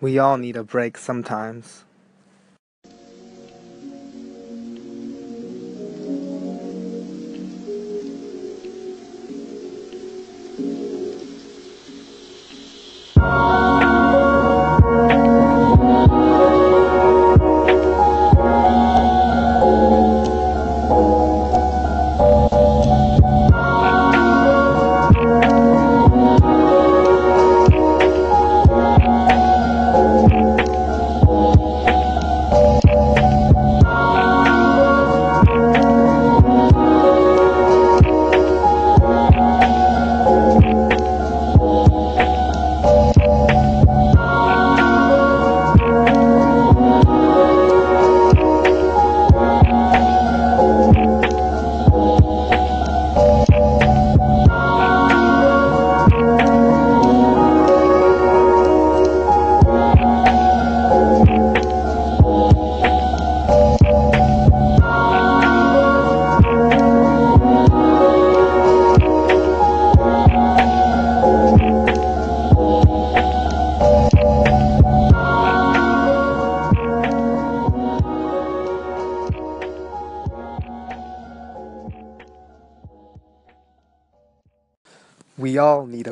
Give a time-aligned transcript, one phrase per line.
[0.00, 1.84] We all need a break sometimes.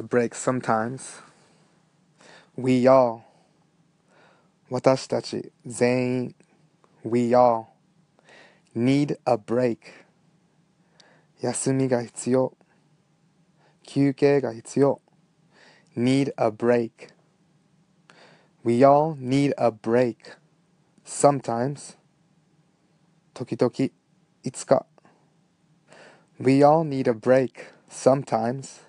[0.05, 1.23] break sometimes.
[2.55, 3.21] We all
[4.69, 6.35] 私たち全員
[7.03, 7.65] We all
[8.75, 9.79] need a break
[11.41, 12.55] 休みが必要
[13.83, 15.01] 休憩が必要
[15.97, 17.09] need a break
[18.63, 20.37] We all need a break
[21.03, 21.97] sometimes
[23.33, 23.91] 時々
[24.43, 24.85] いつか
[26.39, 28.84] We all need a break sometimes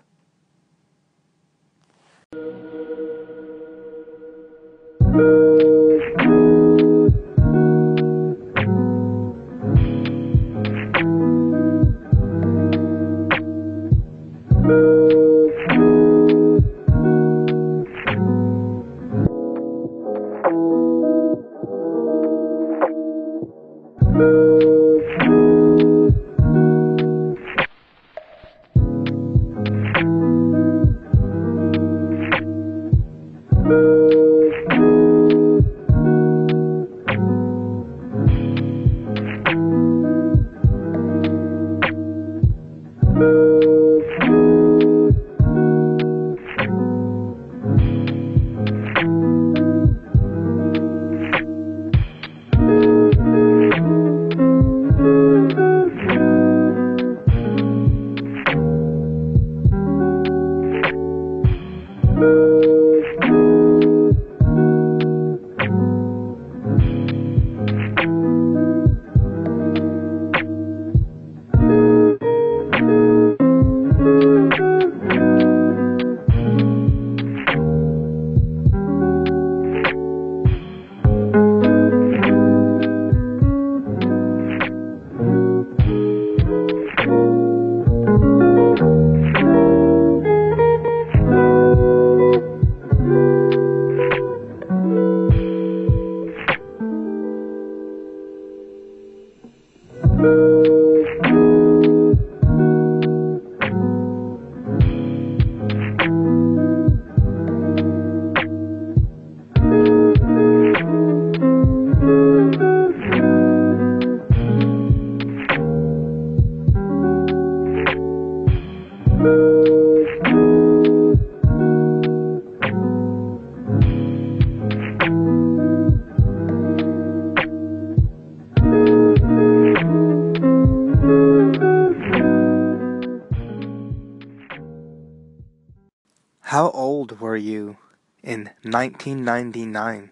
[137.37, 137.77] you
[138.23, 140.11] in 1999?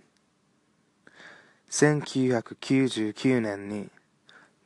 [1.70, 3.90] 1999年に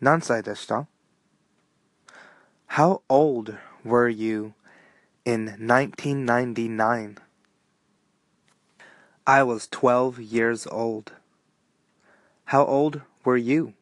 [0.01, 0.87] 何歳でした
[2.69, 4.55] How old were you
[5.25, 7.19] in 1999?
[9.27, 11.13] I was 12 years old.
[12.47, 13.75] How old were you?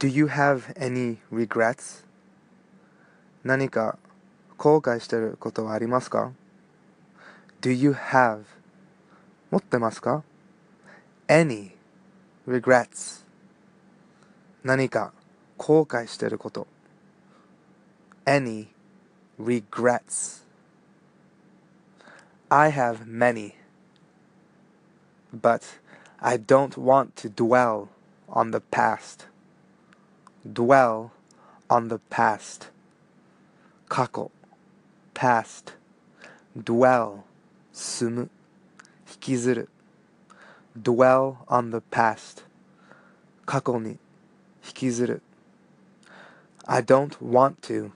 [0.00, 2.04] Do you have any regrets?
[3.44, 3.98] 何か
[4.56, 6.32] 後悔してることはありますか
[7.60, 8.44] ?Do you have
[9.50, 10.22] 持ってますか
[11.28, 11.72] ?any
[12.46, 13.24] regrets
[14.64, 15.12] 何か
[15.56, 16.66] 後悔してること
[18.24, 18.66] any
[19.40, 20.44] regrets
[22.48, 23.54] I have many
[25.32, 25.62] but
[26.20, 27.88] I don't want to dwell
[28.28, 29.26] on the past
[30.46, 31.10] dwell
[31.68, 32.70] on the past
[33.88, 34.30] 過去
[35.14, 35.74] past
[36.56, 37.22] dwell
[37.72, 38.30] 住む
[39.10, 39.68] 引きずる
[40.80, 42.44] dwell on the past
[43.44, 45.22] 過去に引きずる
[46.66, 47.90] I don't want to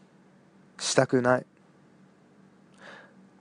[0.78, 1.46] したくない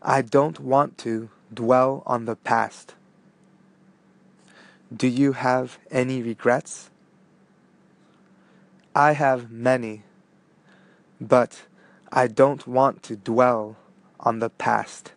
[0.02, 2.96] I don't want to dwell on the past
[4.92, 6.90] Do you have any regrets?
[8.97, 10.05] I have many,
[11.21, 11.63] but
[12.13, 13.77] I don't want to dwell
[14.21, 15.14] on the past.